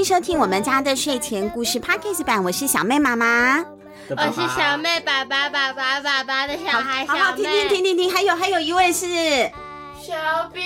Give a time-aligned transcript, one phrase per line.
[0.00, 3.62] 迎收听我们家的睡前故事 Podcast 版，我是小妹妈妈，
[4.08, 7.18] 我是小妹爸爸爸爸爸爸的小孩小妹。
[7.20, 9.06] 好好，停停停停停，还有还有一位是
[10.00, 10.14] 小
[10.54, 10.62] 比。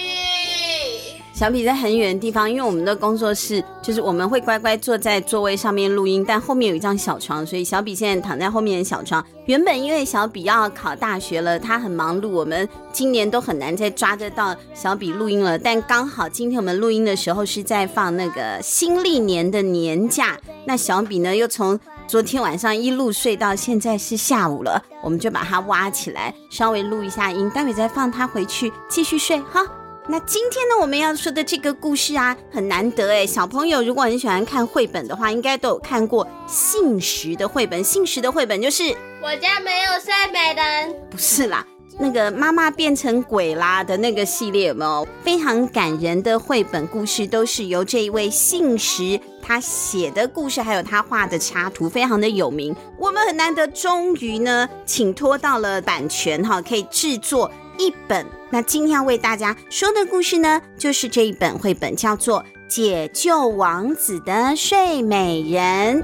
[1.35, 9.23] 小比在很远的地方，因为我们的工作室就是我们会乖乖坐在座位上面录音，但后面有一张小床，所以小比现在躺在后面的小床。
[9.47, 15.59] 原本因为小比要考大学了，他很忙碌，我们今年都很难再抓得到小比录音了。
[15.59, 29.67] 但刚好今天我们录音的时候是在放那个新历年的年假，那小比呢又从昨天晚上一路睡到现在是下午了，我们就把它挖起来，稍微录一下音，待会再放他回去继续睡哈。
[30.07, 33.27] 那今天呢，我们要说的这个故事啊，很难得哎。
[33.27, 37.83] 小朋友如果很喜欢看绘本的话，应该都有看过信实的绘本。
[37.83, 41.67] 信实的绘本就是我家没有睡美人，不是啦，
[41.99, 45.09] 那个妈妈变成鬼啦的那个系列有没有？
[45.23, 52.77] 非常感人的绘本故事，都是由这一位信实他写的故事，还有他画的插图，非常的有名。
[52.99, 57.51] 我们很难得，终于呢，请托到了版权哈，可以制作。
[57.77, 58.25] 一本，
[58.55, 66.01] 那今天要为大家说的故事呢，就是这一本绘本，叫做《解救王子的睡美人》。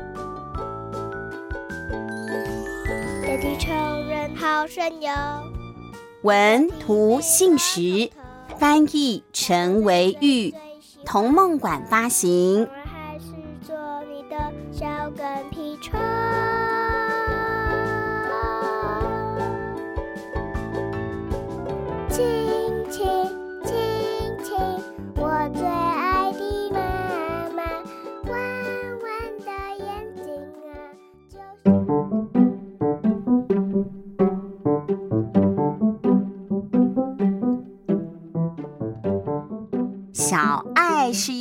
[3.40, 3.70] 地球
[4.08, 5.12] 人好神游，
[6.22, 8.10] 文图信实，
[8.58, 10.52] 翻译陈维玉，
[11.06, 12.66] 童梦馆发行。
[12.84, 13.26] 还是
[13.64, 13.76] 做
[14.12, 14.36] 你的
[14.72, 16.00] 小跟屁虫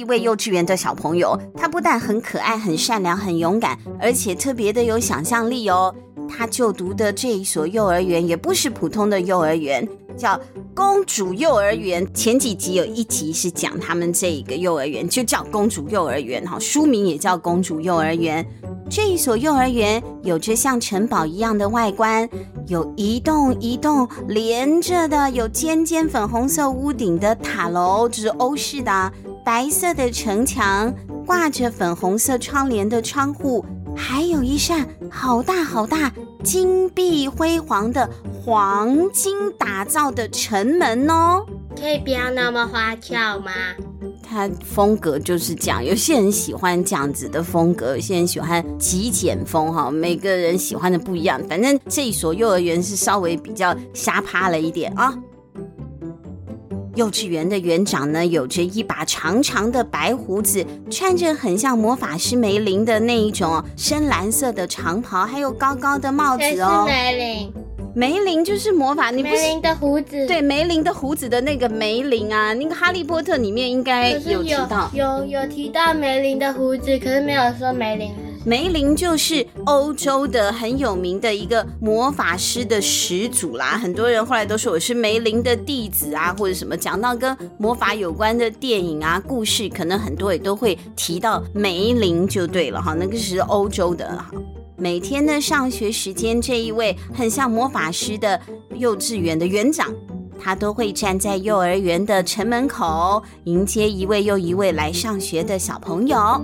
[0.09, 5.95] 位幼稚园的小朋友，他不但很可爱、很善良、很勇敢，而且特别的有想象力哦。
[6.27, 10.39] 他就读的这一所幼儿园也不是普通的幼儿园，叫
[10.75, 12.05] 公主幼儿园。
[12.13, 18.45] 前几集有一集是讲他们这一个幼儿园，就叫公主幼儿园哈，书名也叫公主幼儿园。
[18.91, 22.27] 这一所幼儿园有着像城堡一样的外观，
[22.67, 29.11] 有一栋一栋连着的，有尖尖粉红色屋顶的塔楼，就是欧式的
[29.49, 30.93] 白色的城墙，
[31.25, 33.65] 挂着粉红色窗帘的窗户，
[33.97, 41.43] 还有一扇好大好大、金碧辉煌的黄金打造的城门哦。
[41.75, 43.51] 可以不要那么花俏吗？
[44.21, 51.41] 它风格就是这样，有些人喜欢这样子的风格，有些人喜欢极简风哈，每个人喜欢的不一样。
[51.49, 55.11] 反正这一所幼儿园是稍微比较瞎趴了一点啊。
[56.95, 66.85] 幼稚园的园长呢，有着一把长长的白胡子，穿着很像魔法师梅林的那一种深蓝色的长袍，还有高高的帽子哦。
[66.87, 67.53] 是梅林。
[67.95, 70.27] 梅林就是魔法，你不是梅林的胡子？
[70.27, 78.11] 对，梅林的胡子的那个梅林啊，那个《哈利波特》里面应该有提到，有有，有提到梅林的胡子，可是没有说梅林。
[78.49, 94.31] 梅林就是欧洲的很有名的一个魔法师的始祖啦，很多人后来都说我是梅林的弟子啊，或者什么，讲到跟魔法有关的电影啊、故事，可能很多也都会提到梅林就对了哈，那个是欧洲的哈。
[94.75, 98.41] 每天的上学时间，这一位很像魔法师的
[98.73, 99.93] 幼稚园的园长，
[100.39, 106.41] 他都会站在幼儿园的城门口，迎接一位又一位来上学的小朋友。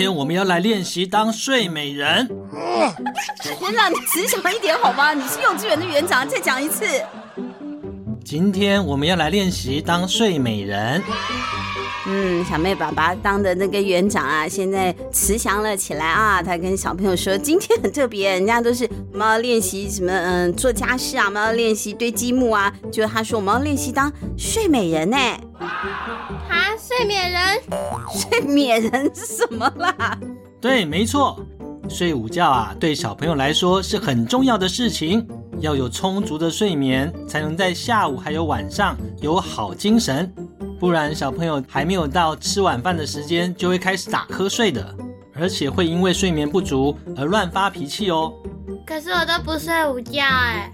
[0.00, 2.26] 天我们要来练习当睡美人。
[3.60, 5.12] 园长，你慈祥一点好吗？
[5.12, 6.86] 你是幼稚园的园长，再讲一次。
[8.24, 11.02] 今天我们要来练习当睡美人。
[12.06, 16.42] 嗯，小妹爸爸当的那个园长啊，现在慈祥了起来啊。
[16.42, 20.10] 他跟小朋友说，今天很特别，人家都是我们要练习什么？
[20.10, 22.72] 嗯，做家事啊，我们要练习堆积木啊。
[22.90, 25.18] 就他说我们要练习当睡美人呢。
[26.50, 27.60] 啊，睡美人？
[28.12, 30.18] 睡美人是什么啦？
[30.60, 31.38] 对，没错，
[31.88, 35.26] 睡午觉啊，对小朋友来说是很重要的事情。
[35.60, 40.32] 要有充足的睡眠，才能在下午还有晚上有好精神，
[40.78, 44.94] 不然小朋友还没有到吃晚饭的时间，就会开始打瞌睡的，
[45.34, 48.32] 而且会因为睡眠不足而乱发脾气哦。
[48.86, 50.72] 可是我都不睡午觉哎。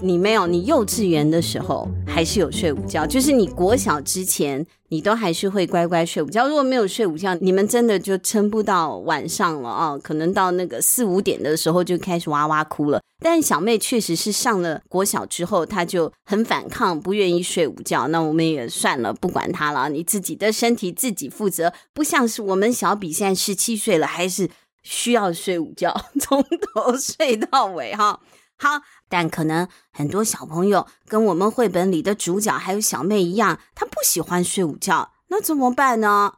[0.00, 1.88] 你没有，你幼稚园的时候
[2.18, 6.48] 还是有睡午觉，就是你国小之前，你都还是会乖乖睡午觉。
[6.48, 9.96] 如果没有睡午觉，你们真的就撑不到晚上了啊！
[10.02, 13.00] 可能到那个四五点的时候就开始哇哇哭了。
[13.20, 18.08] 但小妹确实是上了国小之后，她就很反抗，不愿意睡午觉。
[18.08, 21.72] 那我们也算了，不管她了，你自己的身体自己负责。
[21.94, 24.50] 不像是我们小比现在十七岁了，还是
[24.82, 28.18] 需要睡午觉，从头睡到尾哈。
[28.60, 28.70] 好，
[29.08, 36.34] 但可能很多小朋友跟我们绘本里的主角还有小妹一样，他不喜欢睡午觉，那怎么办呢？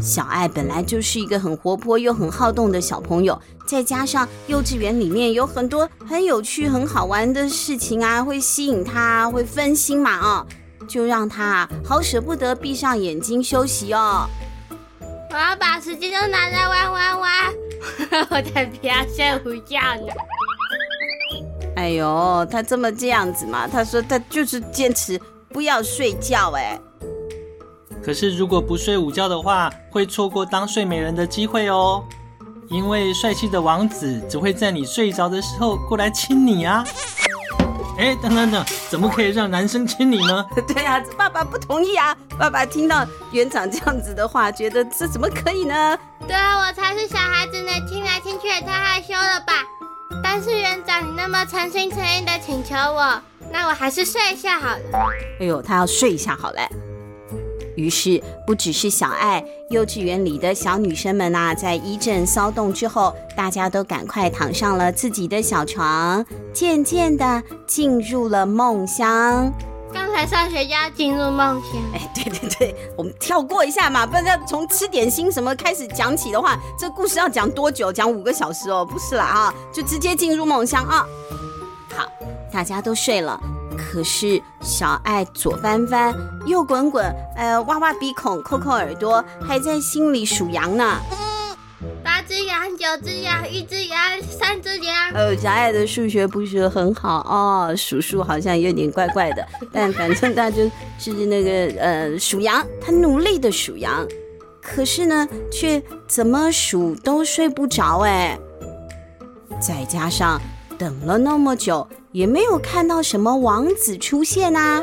[0.00, 10.46] 小爱本来就是一个很活泼又很好动的小朋友，再加上幼稚园里面有很多很有趣、很好玩的事情啊，会吸引他，会分心嘛啊，
[10.86, 14.28] 就让他好舍不得闭上眼睛休息哦。
[15.34, 17.30] 我要把时间都拿来玩玩玩，
[18.30, 20.12] 我才不要睡午觉呢。
[21.74, 23.66] 哎呦，他这么这样子嘛？
[23.66, 26.78] 他说他就是坚持不要睡觉哎。
[28.00, 32.04] 可是如果不睡午觉的话，会错过当睡美人的机会哦。
[32.70, 36.84] 因为帅气的王子只会在你睡着的时候过来亲你啊。
[37.98, 40.44] 哎，等等等，怎么可以让男生亲你呢？
[40.66, 42.16] 对呀、啊，爸爸不同意啊！
[42.38, 45.98] 爸爸听到园长这样子的话，觉得这怎么可以呢？
[46.26, 49.62] 对啊，我才是小孩子呢，亲来亲去也太害羞了吧！
[50.22, 53.20] 但是园长，你那么诚心诚意的请求我，
[53.52, 54.80] 那我还是睡一下好了。
[55.40, 56.68] 哎呦，他要睡一下好嘞。
[57.76, 69.52] 于是，不只是小爱，幼稚园里的小女生们呐、啊，在一阵骚动之后，大家都赶快躺上了自己的小床，渐渐的进入了梦乡。
[69.92, 71.80] 刚才上学就要进入梦乡？
[71.94, 77.92] 哎， 对对对，我们跳过一下嘛，不然要从吃点心什么开始讲起的话，这故事要讲多久？
[77.92, 78.84] 讲五个小时哦？
[78.84, 81.06] 不是啦啊，就直接进入梦乡啊。
[81.94, 82.06] 好，
[82.52, 83.40] 大家都睡了。
[83.76, 86.14] 可是小爱左翻翻，
[86.46, 87.04] 右滚滚，
[87.36, 90.98] 呃，挖挖鼻孔，抠抠耳朵，还在心里数羊呢。
[92.02, 94.94] 八只羊，九只羊，一只羊，三只羊。
[95.12, 99.46] 呃，小爱的数学不是很好哦，数数好像有点怪怪的。
[99.70, 100.64] 但反正他就
[100.98, 104.06] 是那个呃数羊，他努力的数羊，
[104.62, 108.38] 可是呢，却怎么数都睡不着哎。
[109.60, 110.40] 再加上
[110.78, 111.86] 等了那么久。
[112.14, 114.80] 也没有看到什么王子出现啊！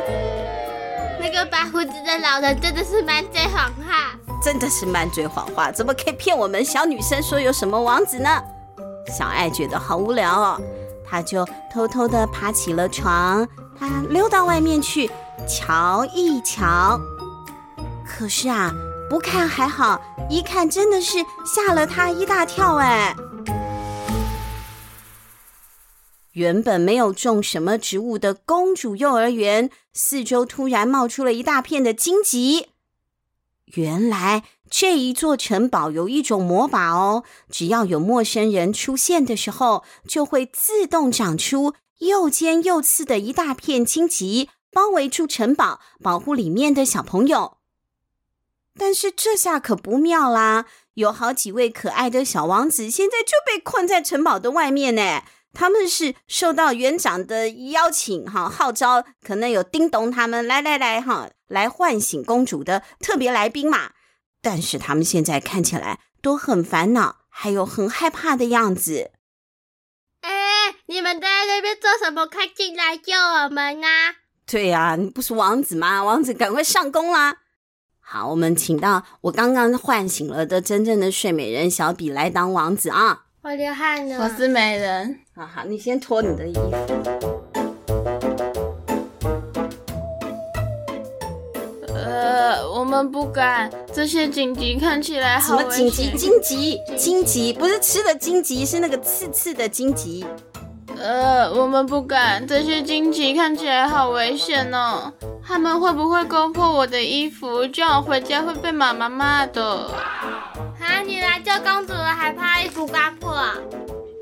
[1.17, 8.29] 那个白胡子的老人真的是满嘴谎话，真的是满嘴谎话，怎么可以骗我们小女生说有什么王子呢？
[9.17, 10.61] 小爱觉得好无聊哦，
[11.09, 13.47] 她就偷偷的爬起了床，
[13.79, 15.09] 她溜到外面去
[15.47, 16.99] 瞧一瞧。
[18.05, 18.73] 可是啊，
[19.09, 23.15] 不看还好，一看真的是吓了她一大跳哎。
[26.33, 32.67] 原本没有种什么植物的公主幼儿园，四周突然冒出了一大片的荆棘。
[33.75, 47.57] 原来这一座城堡有一种魔法哦，只要有陌生人出现的时候，就会自动长出又尖又刺的一大片荆棘，包围住城堡，保护里面的小朋友。
[48.77, 55.23] 但是这下可不妙啦，有好几位可爱的小王子现在就被困在城堡的外面呢。
[55.53, 63.91] 他们是受到园长的邀请，哈，号召，可能有叮咚他们来来来，哈，来唤醒公主的特别来宾嘛。
[64.41, 69.11] 但是他们现在看起来都很烦恼，还有很害怕的样子。
[70.21, 70.29] 哎，
[70.87, 72.25] 你们在那边做什么？
[72.25, 74.15] 快进来救我们啊！
[74.45, 76.03] 对呀，你不是王子吗？
[76.03, 77.37] 王子，赶快上工啦！
[77.99, 83.25] 好，我们请到我刚刚唤醒了的真正的睡美人小比来当王子啊。
[83.43, 85.17] 我流汗了，我是美人。
[85.35, 86.71] 好好，你先脱你的衣服。
[91.87, 93.67] 呃，我们不敢。
[93.91, 95.71] 这些荆棘看起来好危险。
[95.71, 96.11] 什么荆棘？
[96.15, 96.79] 荆棘？
[96.95, 97.51] 荆棘？
[97.51, 100.23] 不是吃的荆棘，是那个刺刺的荆棘。
[100.99, 102.45] 呃，我们不敢。
[102.45, 105.11] 这些荆棘看起来好危险哦。
[105.43, 107.65] 他们会不会勾破我的衣服？
[107.65, 109.89] 这样我回家会被妈妈骂的。
[110.81, 111.01] 啊！
[111.05, 113.37] 你来救公主了，还怕衣服刮破？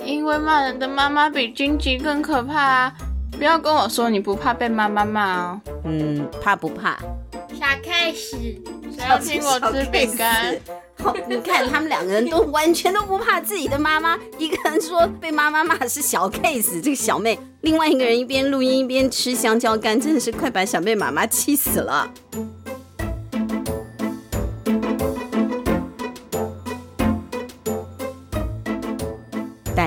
[0.05, 2.93] 因为骂人的妈妈比荆棘更可怕啊！
[3.31, 5.61] 不要跟我说你不怕被妈妈骂哦。
[5.85, 6.97] 嗯，怕不怕？
[7.53, 8.31] 小 case，
[8.93, 10.57] 谁要请我吃饼干？
[11.01, 14.17] 好，你看他们两个人都完全都不怕自己的妈妈。
[14.37, 22.11] 一个人说被妈妈骂是小 case，这个小妹；另外一个人一边录音一边吃香蕉干，真的是快把小妹妈妈气死了。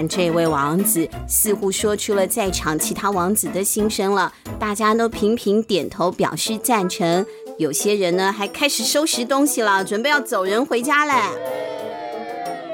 [0.02, 4.32] 但这位王子，似乎说出了在场其他王子的心声了。
[4.58, 7.24] 大家都频频点头表示赞成，
[7.56, 11.12] 有些人呢还开始收拾东西了，准备要走人回家嘞。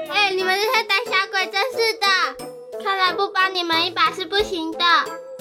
[0.09, 2.83] 哎，你们这些胆小鬼，真是的！
[2.83, 4.79] 看来不帮你们一把是不行的。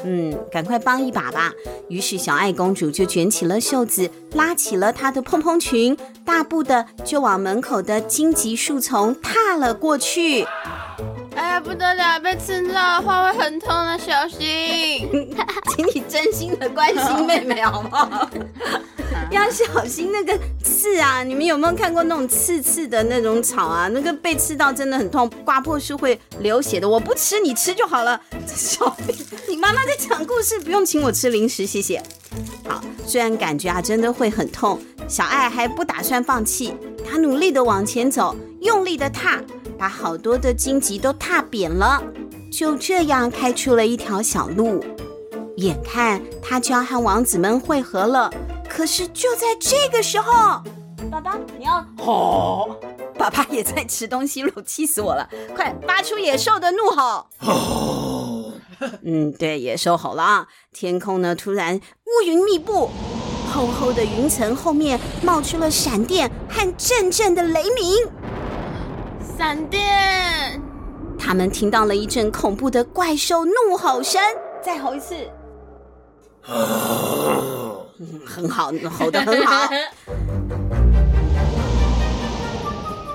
[0.05, 1.55] 嗯，赶快帮一把吧。
[1.89, 10.45] 于是小爱公主就卷起了袖子，拉起了她的蓬蓬裙，大步的就往门口的荆棘树丛踏了过去。
[11.39, 15.09] 哎呀，不得了，被刺到的话会很痛的，小心！
[15.77, 18.29] 请你真心的关心妹妹好不好？
[19.31, 21.23] 要小心那个刺啊！
[21.23, 23.87] 你们有没有看过那种刺刺的那种草啊？
[23.89, 26.89] 那个被刺到真的很痛，刮破是会流血的。
[26.89, 28.21] 我不吃，你吃就好了。
[28.45, 29.17] 小兵，
[29.49, 32.03] 你妈妈在讲故事，不用请我吃零食，谢谢。
[32.67, 36.75] 好，虽然感觉啊真的会很痛，小爱还不打算放弃，
[37.09, 39.41] 她努力的往前走，用力的踏。
[39.79, 42.03] 把好多的荆棘都踏扁了，
[42.51, 44.85] 就这样开出了一条小路。
[45.57, 48.31] 眼看他就要和王子们会合了，
[48.69, 50.63] 可是就在这个时候，
[51.11, 52.77] 爸爸，你要吼！
[53.17, 55.29] 爸爸也在吃东西喽，气死我了！
[55.57, 57.27] 快发出野兽的怒吼！
[57.39, 58.53] 吼！
[59.03, 60.47] 嗯，对，野兽吼了啊！
[60.73, 62.89] 天空呢，突然乌云密布，
[63.53, 67.97] 厚厚的云层后面冒出了闪电和阵阵的雷鸣。
[69.39, 70.61] 闪电！
[71.17, 74.21] 他们听到了一阵恐怖的怪兽怒吼声，
[74.61, 75.15] 再吼一次。
[76.49, 79.69] 嗯， 很好，吼的很好。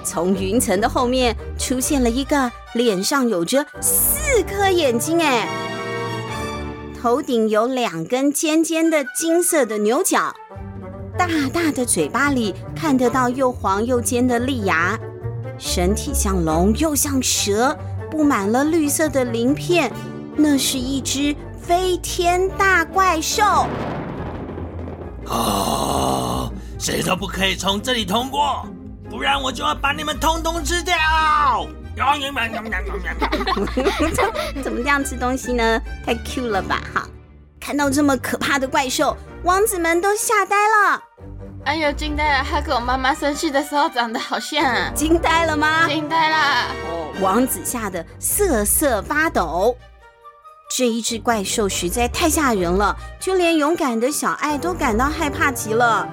[0.05, 5.49] 从云层的后面出现了一个脸上有着四颗眼睛，哎，
[7.01, 10.33] 头顶有两根尖尖的金色的牛角，
[11.17, 14.97] 大大的嘴巴里看得到又黄又尖的利牙。
[15.57, 17.77] 身体像龙又像蛇，
[18.09, 19.91] 布满了绿色的鳞片。
[20.35, 23.67] 那是一只飞天大怪兽。
[25.27, 26.49] 啊！
[26.79, 28.65] 谁都不可以从这里通过，
[29.09, 30.95] 不然我就要把你们通通吃掉！
[34.61, 35.81] 怎么这样吃东西呢？
[36.05, 36.81] 太 Q 了吧！
[36.93, 37.07] 哈，
[37.59, 41.01] 看到这么可怕的怪兽，王子们都吓呆了。
[41.65, 42.43] 哎呦，惊呆了！
[42.43, 44.91] 他跟我妈妈生气的时候长得好像啊！
[44.93, 45.87] 惊呆了吗？
[45.87, 46.37] 惊呆了！
[46.89, 49.75] 哦，王子吓得瑟瑟发抖。
[50.75, 56.07] 这一只怪兽实在太吓人了，就连勇敢的小爱都感到害怕极了。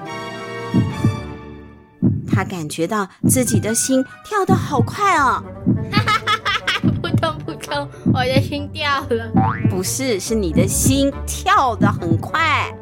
[2.33, 5.43] 他感觉到自己的心跳得好快哦！
[5.91, 6.81] 哈哈哈哈哈！
[7.01, 9.31] 扑通扑通，我的心掉了。
[9.69, 12.73] 不是，是你的心跳得很快。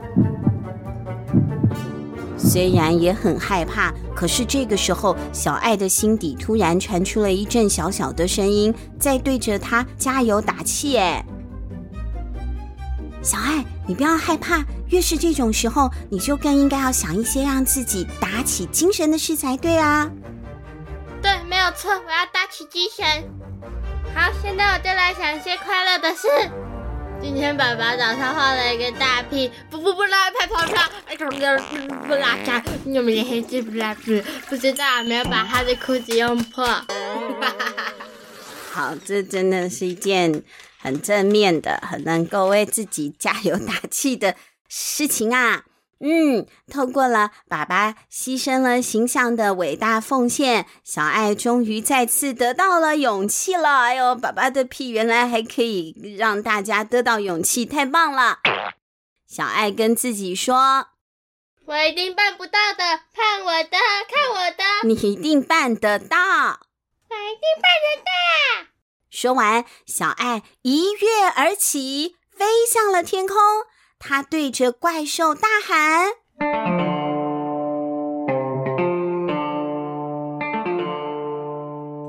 [2.50, 10.98] 虽然也很害怕，可是这个时候，小爱的心底突然传出了一阵小小的声音，在对着他加油打气。
[10.98, 11.24] 哎，
[13.22, 20.10] 小爱，你不要害怕，越是这种时候，你就更应该要想一些让自己打起精神的事才对啊。
[21.22, 23.06] 对，没有错，我要打起精神。
[24.15, 26.27] 好，现在我就来想一些快乐的事。
[27.21, 31.25] 今天爸爸早上画了一个大屁，不不不拉拍跑跳，哎，不
[32.07, 34.23] 不拉开，有没有黑字不拉字？
[34.47, 36.65] 不知道有没有把他的裤子用破。
[38.71, 40.43] 好，这真的是一件
[40.77, 44.35] 很正面的、很能够为自己加油打气的
[44.67, 45.63] 事情啊。
[46.01, 53.79] 嗯，透过了爸爸牺牲了形象的伟大奉献，小爱终于再次得到了勇气了。
[53.79, 58.39] 哎呦，爸爸的屁原来还可以让大家得到勇气，太棒了！
[59.27, 60.88] 小爱跟自己说
[61.68, 63.77] ：“我一定办不到的，看我的，
[64.08, 68.70] 看我的，你一定办得到，我一定办得到。”
[69.12, 73.36] 说完，小爱一跃而起，飞向了天空。
[74.01, 76.12] 他对着怪兽大喊：“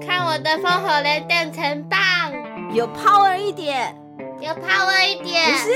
[0.06, 1.98] 看我的风火雷电拳棒，
[2.72, 3.92] 有 power 一点，
[4.40, 5.68] 有 power 一点。”不是，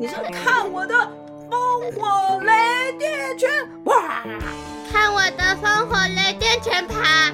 [0.00, 0.94] 你说 看我的
[1.48, 3.48] 风火雷电拳，
[3.84, 4.24] 哇！
[4.92, 7.32] 看我的风火雷电拳啪！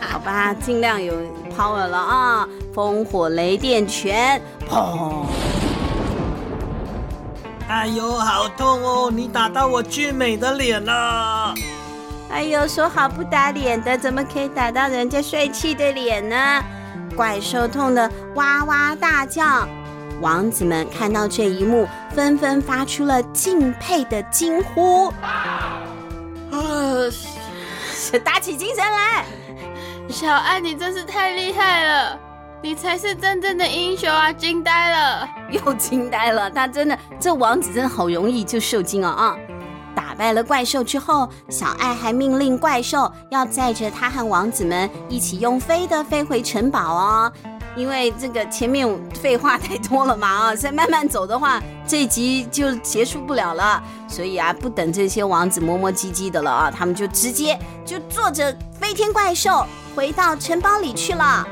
[0.00, 1.14] 好吧，尽量有
[1.56, 2.48] power 了啊！
[2.74, 5.24] 风火雷电拳，砰！
[7.72, 9.10] 哎呦，好痛哦！
[9.10, 11.54] 你打到我俊美的脸了。
[12.28, 16.62] 哎呦，说好不打脸的，怎么可以打到人家帅气的脸呢？
[17.16, 19.66] 怪兽痛得哇哇大叫。
[20.20, 25.06] 王子们看到这一幕，纷纷发出了敬佩的惊呼。
[25.22, 25.80] 啊！
[28.22, 29.24] 打起精神来，
[30.10, 32.20] 小爱，你真是太厉害了！
[32.62, 34.32] 你才是真正的英雄啊！
[34.32, 36.48] 惊呆了， 又惊呆了。
[36.48, 39.36] 他真的，这王子真的好容易就受惊了啊！
[39.96, 47.32] 打败了怪兽之后，小爱还命令怪兽要载着他和王子们一起用飞的飞回城堡哦。
[47.74, 53.82] 因为这个前面废话太多了嘛啊， 再慢慢走的话，这集就结束不了了。
[54.06, 59.66] 所以啊，不等这些王子磨磨唧唧的了啊，他们就直接就坐着飞天怪兽
[59.96, 61.44] 回到城堡里去了。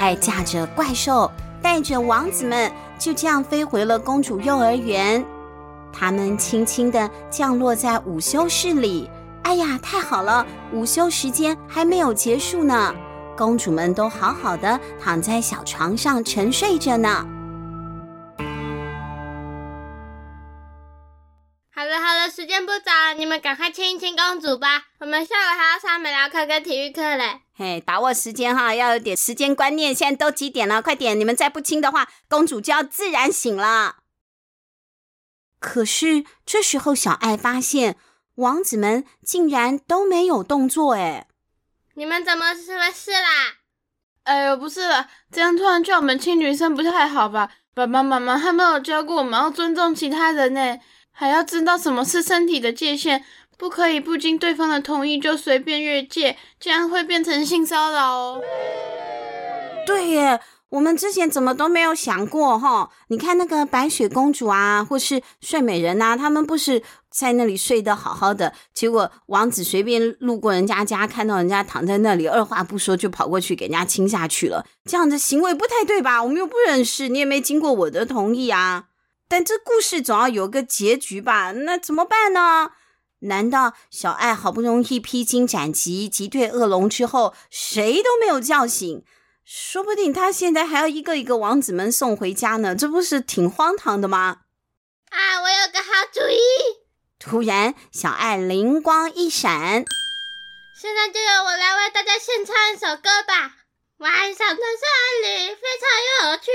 [0.00, 1.30] 爱驾着怪兽，
[1.62, 5.22] 带着王子们，就这样飞回了公主幼儿园。
[5.92, 9.10] 他们轻轻地降落在午休室里。
[9.42, 12.94] 哎呀，太好了，午休时间还没有结束呢。
[13.36, 17.26] 公主们都好好的躺在小床上沉睡着呢。
[21.74, 24.84] 好了好了，时间不早了，你们赶快亲一亲公主吧。
[25.00, 27.42] 我们下午还要上美疗课跟体育课嘞。
[27.60, 29.94] 嘿，把握时间哈，要有点时间观念。
[29.94, 30.80] 现在都几点了？
[30.80, 33.96] 快点，你们再不亲的话，公主就要自然醒了。
[35.58, 37.98] 可是这时候，小爱发现
[38.36, 41.26] 王子们竟然都没有动作，哎，
[41.96, 43.58] 你们怎么什么事啦？
[44.22, 47.52] 哎呦，不是了，这样突然叫我们亲女生不太好吧？
[47.74, 50.78] 爸爸妈妈还没有教过我们要尊重其他人呢。
[51.12, 53.22] 还要知道什么是身体的界限，
[53.60, 58.40] 不可以不经对方的同意就随便越界，这样会变成性骚扰哦。
[59.86, 60.40] 对耶，
[60.70, 62.88] 我们之前怎么都没有想过哈？
[63.08, 76.22] 你看那个白雪公主啊，或是睡美人啊，他们不是在那里睡得好好的，结果王子随便路过人家家，看到人家躺在那里，二话不说就跑过去给人家亲下去了，这样的行为不太对吧？
[76.22, 78.86] 我们又不认识，你也没经过我的同意啊。
[79.28, 81.52] 但这故事总要有个结局吧？
[81.52, 82.70] 那怎么办呢？
[83.20, 89.04] 难道小爱好不容易披荆斩棘击退恶龙之后，谁都没有叫醒？
[89.44, 94.42] 说不定他现在还要一个一个王子们送回家呢，这不是挺荒唐的吗？
[95.10, 96.38] 啊，我有个好主意！
[97.18, 99.84] 突然，小爱灵光一闪，
[100.80, 103.59] 现在就由我来为大家献唱一首歌吧。
[104.00, 104.88] 晚上的森
[105.22, 105.84] 林非常
[106.30, 106.50] 有趣，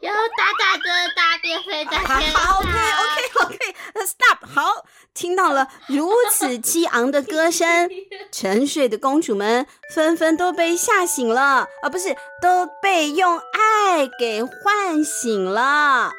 [0.00, 0.84] 有大大的
[1.16, 2.40] 大便飞在天上。
[2.40, 4.46] 好，OK，OK，OK，Stop。
[4.48, 7.90] 好，听到了如此激昂的歌声，
[8.30, 16.12] 沉睡的公主们纷纷都被吓醒了，啊，不是，都被用爱给唤醒了。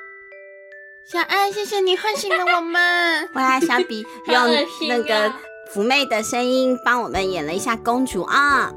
[1.09, 3.29] 小爱，谢谢你唤醒了我们。
[3.33, 5.33] 哇，小比用那个
[5.73, 8.73] 妩媚的声音帮我们演了一下公主啊。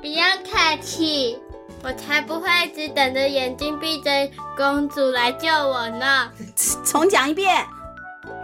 [0.00, 1.38] 不要客气，
[1.84, 4.10] 我才不会一直等着眼睛闭着
[4.56, 6.30] 公主来救我呢。
[6.84, 7.66] 重讲一遍，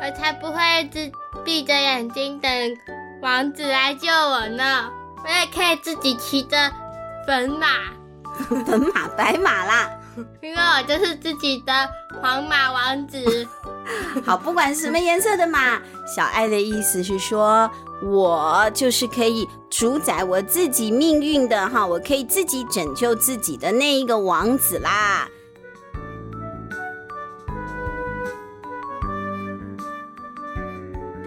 [0.01, 1.11] 我才不会一直
[1.45, 2.51] 闭着眼睛等
[3.23, 4.91] 王子来救我呢。
[5.25, 6.71] 我也可以自己骑着
[7.27, 7.67] 粉马，
[8.67, 9.91] 粉马白马啦，
[10.43, 11.73] 因为我就是自己的
[12.21, 13.49] 黄马王子。
[14.27, 17.71] 好，不管是什么颜色的马，小爱的意思是说。
[18.03, 25.29] 我就是可以主宰我自己命运的哈，我可以自己拯救自己的那一个王子啦。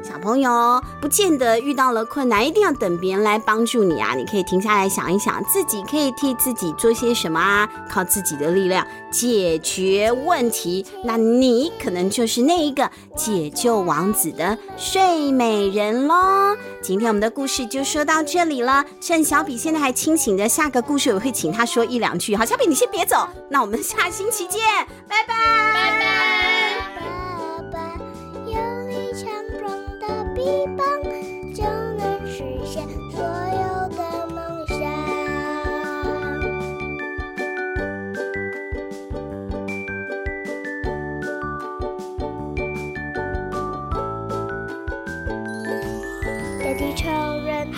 [0.09, 4.15] 小朋友不见得遇到了困难，一定要等别人来帮助你啊！
[4.15, 7.69] 你可以停下来想一想，自己可以替自己做些什么啊？
[7.87, 16.57] 靠自己的力量解决问题，那你可能就是那一个解救王子的睡美人喽。
[16.81, 18.83] 今天我们的故事就说到这里了。
[18.99, 22.35] 趁小比现在还清醒的，下个故事我会请他说一两句。
[22.35, 24.59] 好，小比你先别走，那我们下星期见，
[25.07, 25.48] 拜，拜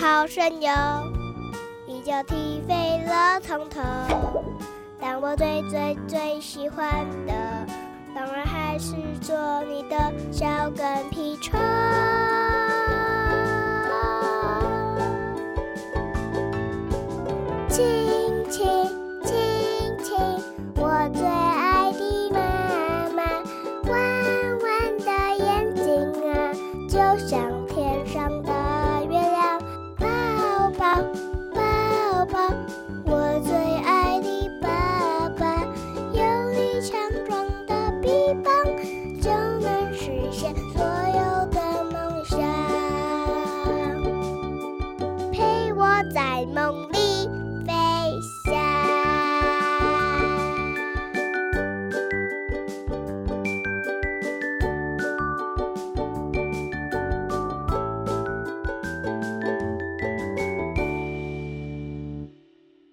[0.02, 0.72] 好神哟，
[1.86, 3.80] 一脚踢飞了从头，
[5.00, 7.32] 但我最最最喜欢的，
[8.12, 9.96] 当然还是做你的
[10.32, 11.56] 小跟屁虫。
[17.68, 18.66] 亲亲
[19.22, 20.18] 亲亲，
[20.74, 22.40] 我最爱的
[23.14, 23.22] 妈妈，
[23.88, 23.94] 弯
[24.64, 25.06] 弯的
[25.44, 25.84] 眼睛
[26.28, 26.52] 啊，
[26.88, 27.38] 就像
[27.68, 28.51] 天上的。